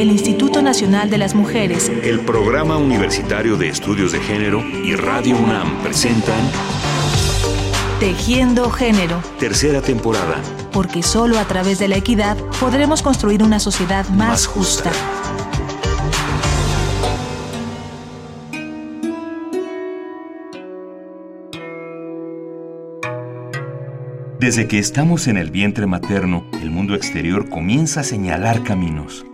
[0.00, 5.36] el Instituto Nacional de las Mujeres, el Programa Universitario de Estudios de Género y Radio
[5.36, 6.38] UNAM presentan
[7.98, 9.20] Tejiendo Género.
[9.40, 10.40] Tercera temporada.
[10.70, 14.92] Porque solo a través de la equidad podremos construir una sociedad más, justa.
[24.38, 29.24] Desde que estamos en el vientre materno, el mundo exterior comienza a señalar caminos.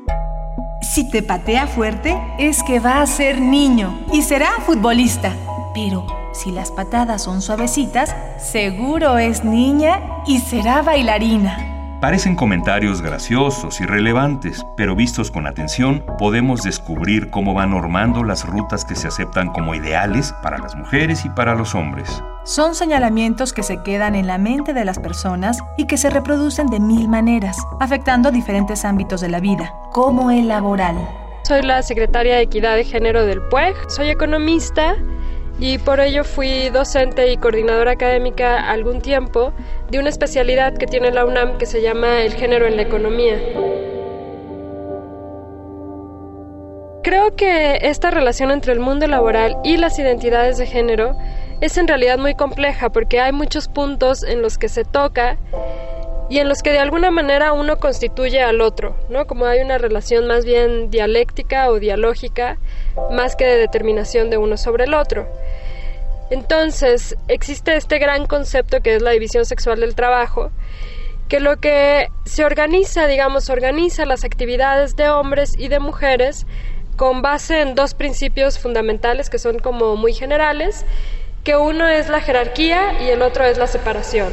[0.94, 5.34] Si te patea fuerte, es que va a ser niño y será futbolista.
[5.74, 11.73] Pero si las patadas son suavecitas, seguro es niña y será bailarina.
[12.04, 18.46] Parecen comentarios graciosos y relevantes, pero vistos con atención podemos descubrir cómo van normando las
[18.46, 22.10] rutas que se aceptan como ideales para las mujeres y para los hombres.
[22.44, 26.66] Son señalamientos que se quedan en la mente de las personas y que se reproducen
[26.66, 30.98] de mil maneras, afectando diferentes ámbitos de la vida, como el laboral.
[31.44, 34.94] Soy la secretaria de Equidad de Género del PUEG, soy economista
[35.58, 39.52] y por ello fui docente y coordinadora académica algún tiempo
[39.90, 43.38] de una especialidad que tiene la UNAM que se llama el género en la economía.
[47.02, 51.14] Creo que esta relación entre el mundo laboral y las identidades de género
[51.60, 55.36] es en realidad muy compleja porque hay muchos puntos en los que se toca
[56.28, 59.26] y en los que de alguna manera uno constituye al otro, ¿no?
[59.26, 62.58] Como hay una relación más bien dialéctica o dialógica,
[63.10, 65.28] más que de determinación de uno sobre el otro.
[66.30, 70.50] Entonces, existe este gran concepto que es la división sexual del trabajo,
[71.28, 76.46] que lo que se organiza, digamos, organiza las actividades de hombres y de mujeres
[76.96, 80.86] con base en dos principios fundamentales que son como muy generales,
[81.42, 84.32] que uno es la jerarquía y el otro es la separación.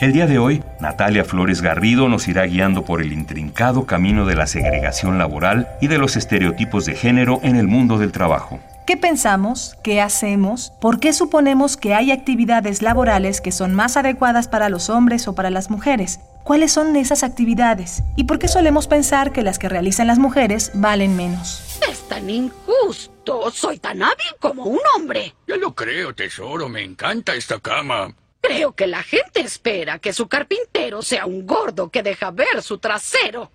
[0.00, 4.36] El día de hoy, Natalia Flores Garrido nos irá guiando por el intrincado camino de
[4.36, 8.60] la segregación laboral y de los estereotipos de género en el mundo del trabajo.
[8.86, 9.76] ¿Qué pensamos?
[9.82, 10.72] ¿Qué hacemos?
[10.80, 15.34] ¿Por qué suponemos que hay actividades laborales que son más adecuadas para los hombres o
[15.34, 16.20] para las mujeres?
[16.44, 18.04] ¿Cuáles son esas actividades?
[18.14, 21.80] ¿Y por qué solemos pensar que las que realizan las mujeres valen menos?
[21.90, 23.50] Es tan injusto.
[23.50, 25.34] Soy tan hábil como un hombre.
[25.48, 26.68] Ya lo creo, tesoro.
[26.68, 28.14] Me encanta esta cama.
[28.40, 32.78] Creo que la gente espera que su carpintero sea un gordo que deja ver su
[32.78, 33.50] trasero.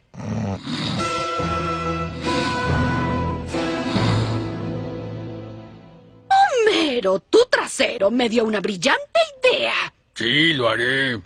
[6.30, 9.94] Homero, tu trasero me dio una brillante idea.
[10.16, 11.20] Sí, lo haré.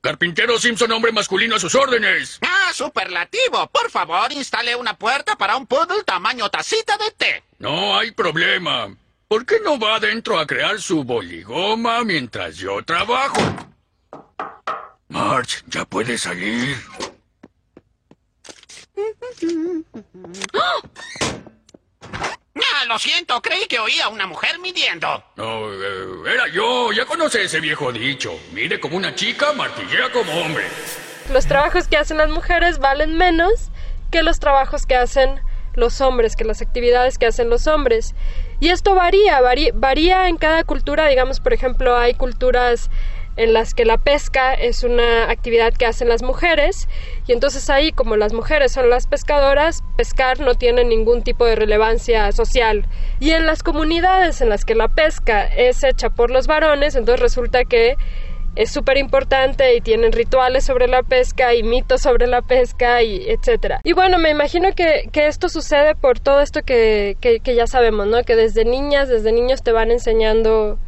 [0.00, 2.38] Carpintero Simpson, hombre masculino a sus órdenes.
[2.40, 3.66] Ah, superlativo.
[3.68, 7.44] Por favor, instale una puerta para un poodle tamaño tacita de té.
[7.58, 8.96] No hay problema.
[9.30, 13.40] ¿Por qué no va adentro a crear su boligoma mientras yo trabajo?
[15.06, 16.76] March, ya puede salir.
[22.82, 25.22] Ah, lo siento, creí que oía a una mujer midiendo.
[25.36, 26.92] No, eh, era yo.
[26.92, 28.38] Ya conoce ese viejo dicho.
[28.52, 30.64] Mide como una chica, martillea como hombre.
[31.32, 33.70] Los trabajos que hacen las mujeres valen menos
[34.10, 35.40] que los trabajos que hacen
[35.80, 38.14] los hombres, que las actividades que hacen los hombres.
[38.60, 39.40] Y esto varía,
[39.74, 42.90] varía, en cada cultura, digamos, por ejemplo, hay culturas
[43.36, 46.88] en las que la pesca es una actividad que hacen las mujeres
[47.26, 51.54] y entonces ahí como las mujeres son las pescadoras, pescar no tiene ningún tipo de
[51.54, 52.86] relevancia social.
[53.18, 57.20] Y en las comunidades en las que la pesca es hecha por los varones, entonces
[57.20, 57.96] resulta que
[58.56, 63.28] es súper importante y tienen rituales sobre la pesca y mitos sobre la pesca y
[63.28, 63.80] etcétera.
[63.84, 67.66] Y bueno, me imagino que, que esto sucede por todo esto que, que, que, ya
[67.66, 68.22] sabemos, ¿no?
[68.22, 70.78] Que desde niñas, desde niños te van enseñando,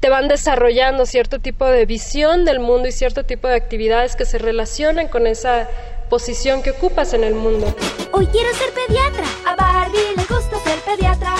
[0.00, 4.24] te van desarrollando cierto tipo de visión del mundo y cierto tipo de actividades que
[4.24, 5.68] se relacionan con esa
[6.08, 7.74] posición que ocupas en el mundo.
[8.12, 9.24] Hoy quiero ser pediatra.
[9.46, 11.34] A Barbie le gusta ser pediatra.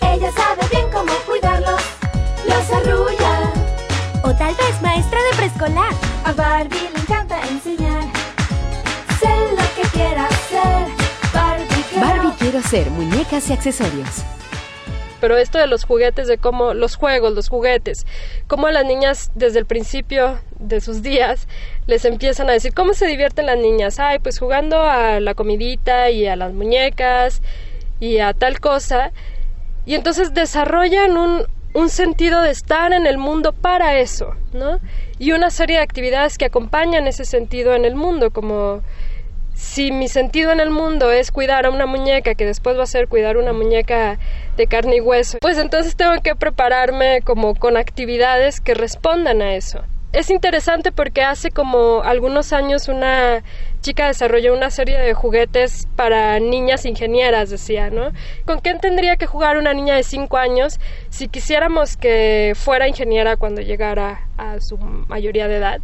[0.00, 0.87] Ella sabe bien
[4.28, 5.92] o tal vez maestra de preescolar.
[6.24, 8.04] A Barbie le encanta enseñar.
[9.18, 11.32] Sé lo que quiera ser.
[11.32, 14.22] Barbie quiero, Barbie quiero ser muñecas y accesorios.
[15.20, 18.06] Pero esto de los juguetes, de cómo los juegos, los juguetes,
[18.46, 21.48] cómo a las niñas desde el principio de sus días
[21.86, 23.98] les empiezan a decir cómo se divierten las niñas.
[23.98, 27.40] Ay, pues jugando a la comidita y a las muñecas
[27.98, 29.10] y a tal cosa.
[29.86, 31.46] Y entonces desarrollan un,
[31.78, 34.80] un sentido de estar en el mundo para eso, ¿no?
[35.18, 38.82] Y una serie de actividades que acompañan ese sentido en el mundo, como
[39.54, 42.86] si mi sentido en el mundo es cuidar a una muñeca, que después va a
[42.86, 44.18] ser cuidar una muñeca
[44.56, 49.54] de carne y hueso, pues entonces tengo que prepararme como con actividades que respondan a
[49.54, 49.82] eso.
[50.18, 53.44] Es interesante porque hace como algunos años una
[53.82, 58.10] chica desarrolló una serie de juguetes para niñas ingenieras, decía, ¿no?
[58.44, 63.36] ¿Con quién tendría que jugar una niña de 5 años si quisiéramos que fuera ingeniera
[63.36, 65.80] cuando llegara a su mayoría de edad?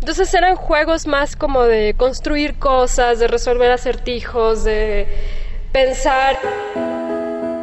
[0.00, 5.06] Entonces eran juegos más como de construir cosas, de resolver acertijos, de
[5.70, 6.40] pensar.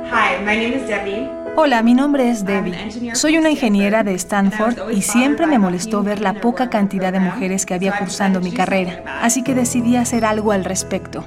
[0.06, 1.43] Hi, my name is Debbie.
[1.56, 3.16] Hola, mi nombre es Debbie.
[3.16, 7.66] Soy una ingeniera de Stanford y siempre me molestó ver la poca cantidad de mujeres
[7.66, 11.24] que había cursando mi carrera, así que decidí hacer algo al respecto.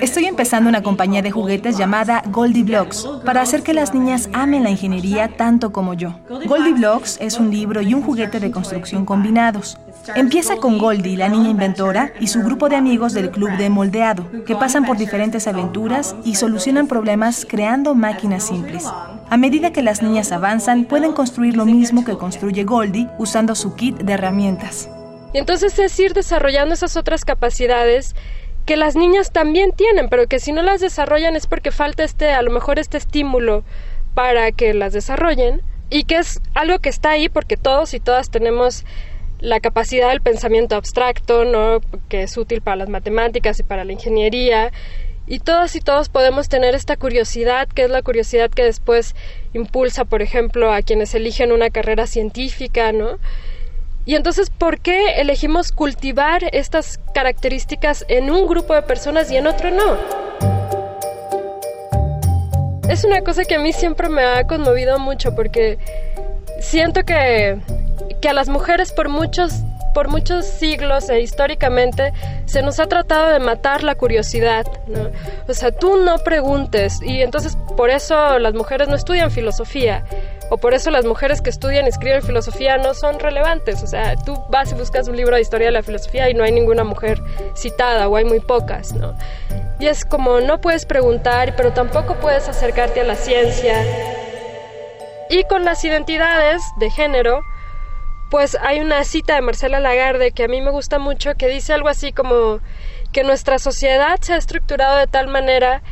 [0.00, 4.62] Estoy empezando una compañía de juguetes llamada Goldie Blocks para hacer que las niñas amen
[4.62, 6.14] la ingeniería tanto como yo.
[6.28, 9.78] Goldie Blocks es un libro y un juguete de construcción combinados.
[10.14, 14.26] Empieza con Goldie, la niña inventora, y su grupo de amigos del club de moldeado,
[14.46, 18.86] que pasan por diferentes aventuras y solucionan problemas creando máquinas simples.
[19.30, 23.74] A medida que las niñas avanzan, pueden construir lo mismo que construye Goldie usando su
[23.74, 24.88] kit de herramientas.
[25.34, 28.14] Y entonces es ir desarrollando esas otras capacidades
[28.68, 32.32] que las niñas también tienen, pero que si no las desarrollan es porque falta este,
[32.32, 33.64] a lo mejor este estímulo
[34.12, 38.30] para que las desarrollen y que es algo que está ahí porque todos y todas
[38.30, 38.84] tenemos
[39.40, 41.80] la capacidad del pensamiento abstracto, ¿no?
[42.10, 44.70] que es útil para las matemáticas y para la ingeniería.
[45.26, 49.14] Y todas y todos podemos tener esta curiosidad, que es la curiosidad que después
[49.54, 53.18] impulsa, por ejemplo, a quienes eligen una carrera científica, ¿no?
[54.08, 59.46] Y entonces, ¿por qué elegimos cultivar estas características en un grupo de personas y en
[59.46, 59.98] otro no?
[62.88, 65.76] Es una cosa que a mí siempre me ha conmovido mucho porque
[66.58, 67.58] siento que
[68.22, 69.52] que a las mujeres por muchos
[69.98, 72.12] por muchos siglos e históricamente
[72.46, 75.10] se nos ha tratado de matar la curiosidad, ¿no?
[75.48, 80.04] O sea, tú no preguntes y entonces por eso las mujeres no estudian filosofía
[80.50, 83.82] o por eso las mujeres que estudian y escriben filosofía no son relevantes.
[83.82, 86.44] O sea, tú vas y buscas un libro de historia de la filosofía y no
[86.44, 87.20] hay ninguna mujer
[87.56, 88.94] citada o hay muy pocas.
[89.80, 93.82] Y es como no puedes preguntar, pero tampoco puedes acercarte a la ciencia.
[95.28, 97.40] Y con las identidades de género,
[98.30, 101.72] pues hay una cita de Marcela Lagarde que a mí me gusta mucho que dice
[101.72, 102.60] algo así como
[103.12, 105.82] que nuestra sociedad se ha estructurado de tal manera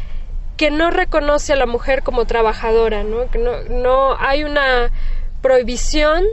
[0.56, 3.30] que no reconoce a la mujer como trabajadora, ¿no?
[3.30, 4.90] Que no, no hay una
[5.42, 6.24] prohibición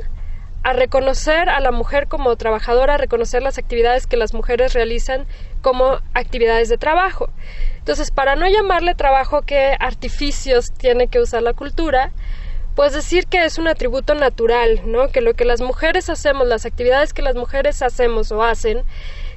[0.63, 5.27] a reconocer a la mujer como trabajadora, a reconocer las actividades que las mujeres realizan
[5.61, 7.29] como actividades de trabajo.
[7.79, 12.11] Entonces, para no llamarle trabajo, ¿qué artificios tiene que usar la cultura?
[12.75, 15.09] Pues decir que es un atributo natural, ¿no?
[15.09, 18.83] Que lo que las mujeres hacemos, las actividades que las mujeres hacemos o hacen,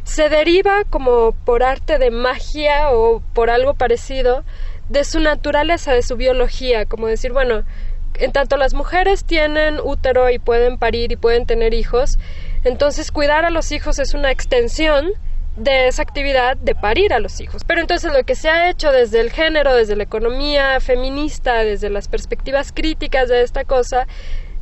[0.05, 4.44] se deriva como por arte de magia o por algo parecido
[4.88, 7.65] de su naturaleza, de su biología, como decir, bueno,
[8.15, 12.19] en tanto las mujeres tienen útero y pueden parir y pueden tener hijos,
[12.65, 15.12] entonces cuidar a los hijos es una extensión
[15.56, 17.62] de esa actividad de parir a los hijos.
[17.64, 21.91] Pero entonces lo que se ha hecho desde el género, desde la economía feminista, desde
[21.91, 24.06] las perspectivas críticas de esta cosa,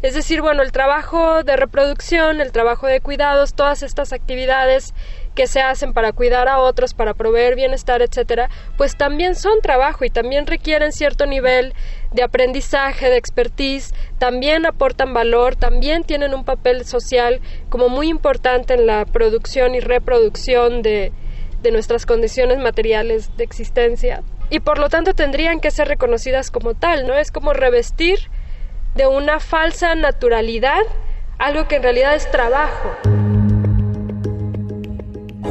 [0.02, 4.92] es decir, bueno, el trabajo de reproducción, el trabajo de cuidados, todas estas actividades
[5.34, 10.04] que se hacen para cuidar a otros, para proveer bienestar, etcétera, pues también son trabajo
[10.04, 11.74] y también requieren cierto nivel
[12.12, 18.74] de aprendizaje, de expertise, también aportan valor, también tienen un papel social como muy importante
[18.74, 21.12] en la producción y reproducción de,
[21.62, 26.74] de nuestras condiciones materiales de existencia y por lo tanto tendrían que ser reconocidas como
[26.74, 27.14] tal, ¿no?
[27.14, 28.18] Es como revestir
[28.94, 30.82] de una falsa naturalidad
[31.38, 33.23] algo que en realidad es trabajo.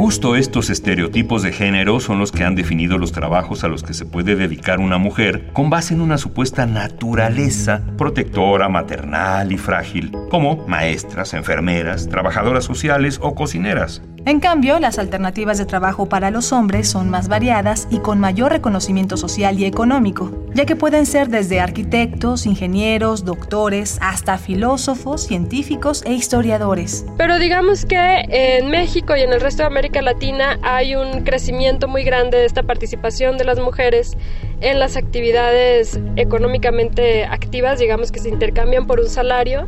[0.03, 3.93] Justo estos estereotipos de género son los que han definido los trabajos a los que
[3.93, 10.11] se puede dedicar una mujer con base en una supuesta naturaleza protectora, maternal y frágil,
[10.29, 14.01] como maestras, enfermeras, trabajadoras sociales o cocineras.
[14.25, 18.53] En cambio, las alternativas de trabajo para los hombres son más variadas y con mayor
[18.53, 26.03] reconocimiento social y económico, ya que pueden ser desde arquitectos, ingenieros, doctores, hasta filósofos, científicos
[26.05, 27.05] e historiadores.
[27.17, 27.97] Pero digamos que
[28.29, 32.45] en México y en el resto de América Latina hay un crecimiento muy grande de
[32.45, 34.15] esta participación de las mujeres
[34.61, 39.67] en las actividades económicamente activas, digamos que se intercambian por un salario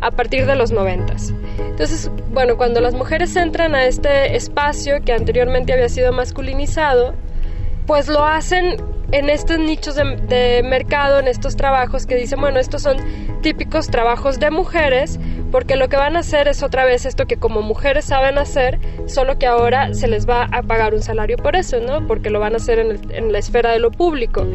[0.00, 1.34] a partir de los noventas.
[1.58, 7.14] Entonces, bueno, cuando las mujeres entran a este espacio que anteriormente había sido masculinizado,
[7.86, 8.76] pues lo hacen
[9.12, 12.96] en estos nichos de, mercado, en estos trabajos que dicen, bueno, estos son
[13.42, 17.36] típicos trabajos de mujeres, porque lo que van a hacer es otra vez esto que
[17.36, 21.56] como mujeres saben hacer, solo que ahora se les va a pagar un salario por
[21.56, 22.06] eso, ¿no?
[22.06, 24.46] Porque lo van a hacer en, en la esfera de lo público.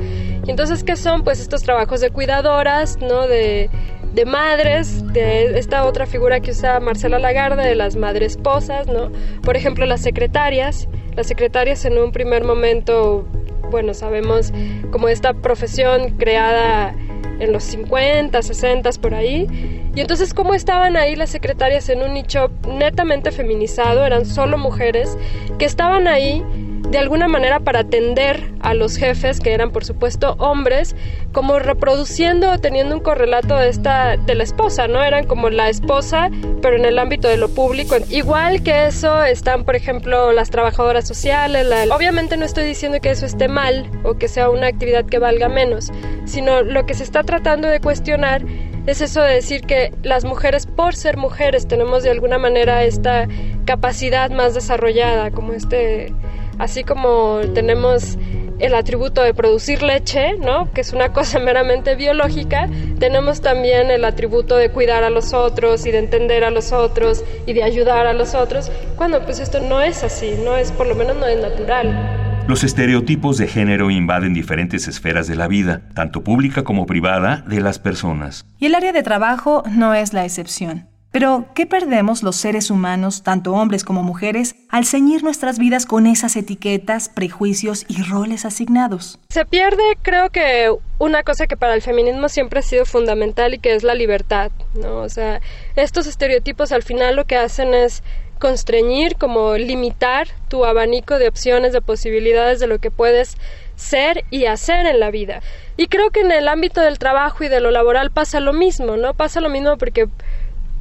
[0.43, 1.23] Y entonces, ¿qué son?
[1.23, 3.27] Pues estos trabajos de cuidadoras, ¿no?
[3.27, 3.69] De
[4.13, 9.11] de madres, de esta otra figura que usa Marcela Lagarde, de las madres esposas, ¿no?
[9.43, 10.87] Por ejemplo, las secretarias.
[11.15, 13.25] Las secretarias en un primer momento,
[13.71, 14.53] bueno, sabemos
[14.91, 16.95] como esta profesión creada
[17.39, 19.47] en los 50, 60 por ahí.
[19.95, 24.05] Y entonces, ¿cómo estaban ahí las secretarias en un nicho netamente feminizado?
[24.05, 25.17] Eran solo mujeres
[25.57, 26.43] que estaban ahí
[26.89, 30.95] de alguna manera para atender a los jefes, que eran por supuesto hombres,
[31.31, 35.03] como reproduciendo o teniendo un correlato de esta de la esposa, ¿no?
[35.03, 36.29] Eran como la esposa,
[36.61, 37.95] pero en el ámbito de lo público.
[38.09, 41.67] Igual que eso están, por ejemplo, las trabajadoras sociales.
[41.91, 45.49] Obviamente no estoy diciendo que eso esté mal o que sea una actividad que valga
[45.49, 45.91] menos,
[46.25, 48.41] sino lo que se está tratando de cuestionar
[48.87, 53.27] es eso de decir que las mujeres, por ser mujeres, tenemos de alguna manera esta
[53.65, 56.13] capacidad más desarrollada, como este
[56.57, 58.17] así como tenemos
[58.59, 60.71] el atributo de producir leche, ¿no?
[60.73, 65.85] que es una cosa meramente biológica, tenemos también el atributo de cuidar a los otros
[65.85, 69.59] y de entender a los otros y de ayudar a los otros, cuando pues esto
[69.59, 72.26] no es así, no es por lo menos no es natural.
[72.47, 77.59] Los estereotipos de género invaden diferentes esferas de la vida, tanto pública como privada, de
[77.59, 78.45] las personas.
[78.57, 80.87] Y el área de trabajo no es la excepción.
[81.11, 86.07] Pero, ¿qué perdemos los seres humanos, tanto hombres como mujeres, al ceñir nuestras vidas con
[86.07, 89.19] esas etiquetas, prejuicios y roles asignados?
[89.27, 93.59] Se pierde, creo que, una cosa que para el feminismo siempre ha sido fundamental y
[93.59, 94.99] que es la libertad, ¿no?
[94.99, 95.41] O sea,
[95.75, 98.03] estos estereotipos al final lo que hacen es
[98.37, 103.37] constreñir, como limitar tu abanico de opciones, de posibilidades de lo que puedes
[103.75, 105.41] ser y hacer en la vida.
[105.77, 108.97] Y creo que en el ámbito del trabajo y de lo laboral pasa lo mismo,
[108.97, 109.13] ¿no?
[109.13, 110.07] Pasa lo mismo porque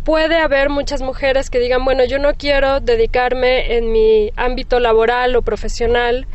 [0.04, 5.34] puede haber muchas mujeres que digan, bueno, yo no quiero dedicarme en mi ámbito laboral
[5.34, 6.26] o profesional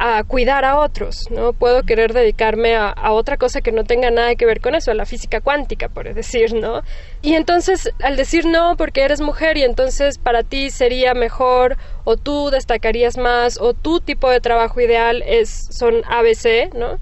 [0.00, 1.52] a cuidar a otros, ¿no?
[1.52, 4.94] Puedo querer dedicarme a, otra cosa que no tenga nada que ver con eso, a
[4.94, 6.82] la física cuántica, por decir, ¿no?
[7.20, 12.16] Y entonces, al decir no, porque eres mujer y entonces para ti sería mejor, o
[12.16, 17.00] tú destacarías más, o tu tipo de trabajo ideal es, son ABC, ¿no?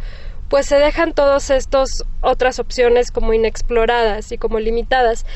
[0.48, 1.90] Pues se dejan todas estas
[2.22, 5.26] otras opciones como inexploradas y como limitadas.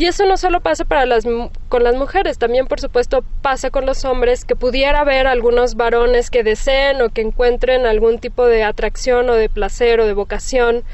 [0.00, 1.26] Y eso no solo pasa para las,
[1.68, 6.30] con las mujeres, también por supuesto pasa con los hombres, que pudiera haber algunos varones
[6.30, 10.84] que deseen o que encuentren algún tipo de atracción o de placer o de vocación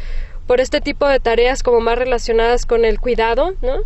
[0.48, 3.76] por este tipo de tareas como más relacionadas con el cuidado, ¿no?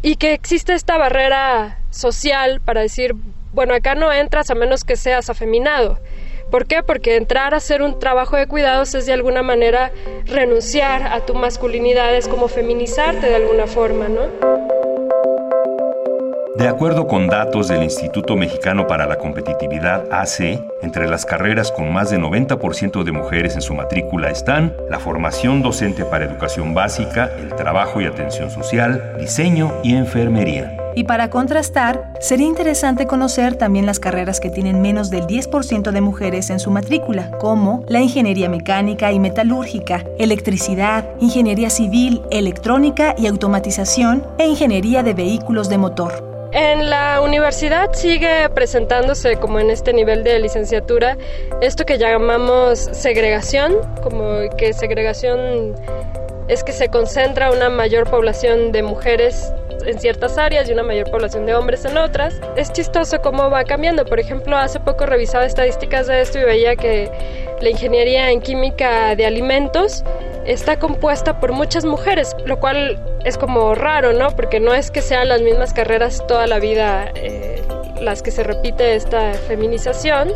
[0.00, 3.16] Y que existe esta barrera social para decir,
[3.52, 5.98] bueno, acá no entras a menos que seas afeminado.
[6.50, 6.82] ¿Por qué?
[6.82, 9.90] Porque entrar a hacer un trabajo de cuidados es de alguna manera
[10.26, 14.66] renunciar a tu masculinidad, es como feminizarte de alguna forma, ¿no?
[16.56, 21.92] De acuerdo con datos del Instituto Mexicano para la Competitividad AC, entre las carreras con
[21.92, 27.30] más de 90% de mujeres en su matrícula están la formación docente para educación básica,
[27.38, 30.85] el trabajo y atención social, diseño y enfermería.
[30.96, 36.00] Y para contrastar, sería interesante conocer también las carreras que tienen menos del 10% de
[36.00, 43.26] mujeres en su matrícula, como la ingeniería mecánica y metalúrgica, electricidad, ingeniería civil, electrónica y
[43.26, 46.48] automatización e ingeniería de vehículos de motor.
[46.52, 51.18] En la universidad sigue presentándose como en este nivel de licenciatura
[51.60, 55.74] esto que llamamos segregación, como que segregación
[56.48, 59.52] es que se concentra una mayor población de mujeres
[59.84, 62.40] en ciertas áreas y una mayor población de hombres en otras.
[62.56, 64.04] Es chistoso cómo va cambiando.
[64.04, 67.10] Por ejemplo, hace poco revisaba estadísticas de esto y veía que
[67.60, 70.04] la ingeniería en química de alimentos
[70.44, 74.30] está compuesta por muchas mujeres, lo cual es como raro, ¿no?
[74.30, 77.62] Porque no es que sean las mismas carreras toda la vida eh,
[78.00, 80.32] las que se repite esta feminización,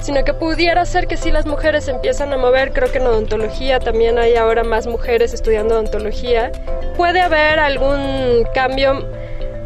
[0.00, 3.78] sino que pudiera ser que si las mujeres empiezan a mover, creo que en odontología
[3.78, 6.50] también hay ahora más mujeres estudiando odontología,
[6.96, 9.06] puede haber algún cambio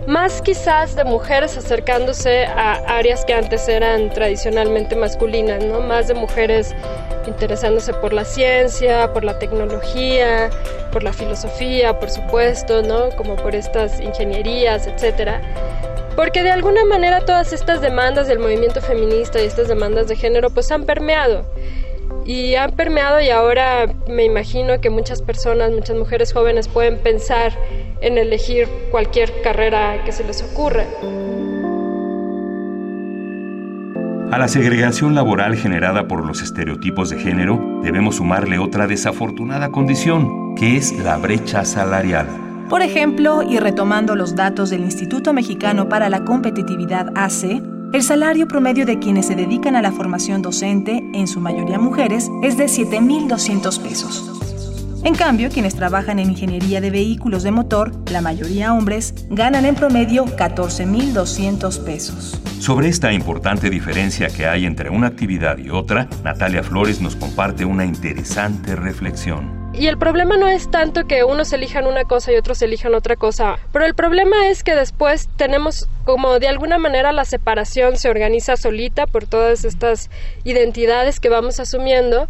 [0.06, 5.80] más quizás de mujeres acercándose a áreas que antes eran tradicionalmente masculinas, ¿no?
[5.80, 6.74] Más de mujeres
[7.26, 10.48] interesándose por la ciencia, por la tecnología,
[10.92, 13.10] por la filosofía, por supuesto, ¿no?
[13.16, 15.40] Como por estas ingenierías, etcétera.
[16.16, 20.48] Porque de alguna manera todas estas demandas del movimiento feminista y estas demandas de género
[20.50, 21.44] pues han permeado.
[22.24, 27.52] Y han permeado y ahora me imagino que muchas personas, muchas mujeres jóvenes pueden pensar
[28.00, 30.84] en elegir cualquier carrera que se les ocurra.
[34.32, 40.56] A la segregación laboral generada por los estereotipos de género debemos sumarle otra desafortunada condición,
[40.56, 42.45] que es la brecha salarial.
[42.68, 48.48] Por ejemplo, y retomando los datos del Instituto Mexicano para la Competitividad AC, el salario
[48.48, 52.66] promedio de quienes se dedican a la formación docente, en su mayoría mujeres, es de
[52.66, 54.32] 7.200 pesos.
[55.04, 59.76] En cambio, quienes trabajan en ingeniería de vehículos de motor, la mayoría hombres, ganan en
[59.76, 62.40] promedio 14.200 pesos.
[62.58, 67.64] Sobre esta importante diferencia que hay entre una actividad y otra, Natalia Flores nos comparte
[67.64, 69.65] una interesante reflexión.
[69.78, 73.14] Y el problema no es tanto que unos elijan una cosa y otros elijan otra
[73.14, 78.08] cosa, pero el problema es que después tenemos como de alguna manera la separación se
[78.08, 80.08] organiza solita por todas estas
[80.44, 82.26] identidades que vamos asumiendo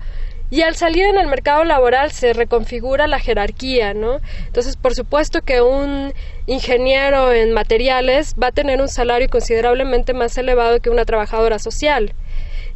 [0.51, 4.21] y al salir en el mercado laboral se reconfigura la jerarquía, ¿no?
[4.47, 6.13] Entonces, por supuesto que un
[6.47, 12.15] ingeniero en materiales va a tener un salario considerablemente más elevado que una trabajadora social.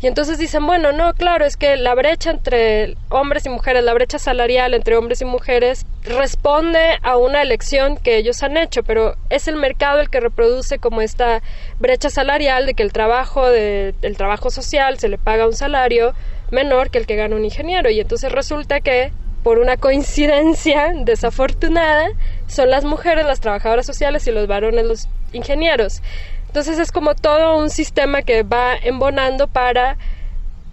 [0.03, 3.93] Y entonces dicen, bueno, no, claro, es que la brecha entre hombres y mujeres, la
[3.93, 9.17] brecha salarial entre hombres y mujeres responde a una elección que ellos han hecho, pero
[9.29, 11.43] es el mercado el que reproduce como esta
[11.79, 16.15] brecha salarial de que el trabajo de, el trabajo social se le paga un salario
[16.51, 22.09] menor que el que gana un ingeniero y entonces resulta que por una coincidencia desafortunada
[22.47, 26.03] son las mujeres las trabajadoras sociales y los varones los ingenieros.
[26.49, 29.97] Entonces es como todo un sistema que va embonando para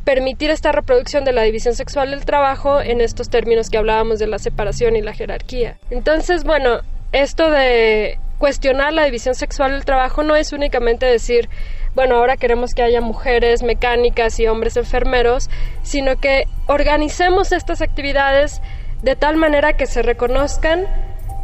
[0.04, 4.28] permitir esta reproducción de la división sexual del trabajo en estos términos que hablábamos de
[4.28, 5.78] la separación y la jerarquía.
[5.90, 6.80] Entonces, bueno,
[7.12, 11.50] esto de cuestionar la división sexual del trabajo no es únicamente decir
[11.98, 15.50] bueno, ahora queremos que haya mujeres mecánicas y hombres enfermeros,
[15.82, 18.62] sino que organicemos estas actividades
[19.02, 20.86] de tal manera que se reconozcan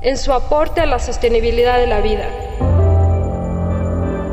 [0.03, 2.27] en su aporte a la sostenibilidad de la vida.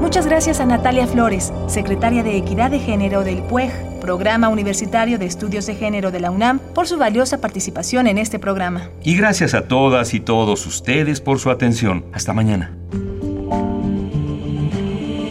[0.02, 3.72] Muchas gracias a Natalia Flores, secretaria de Equidad de Género del PUEG,
[4.02, 8.38] Programa Universitario de Estudios de Género de la UNAM, por su valiosa participación en este
[8.38, 8.90] programa.
[9.02, 12.04] Y gracias a todas y todos ustedes por su atención.
[12.12, 12.79] Hasta mañana